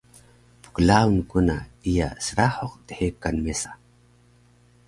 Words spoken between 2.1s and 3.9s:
srahuq dhekan mesa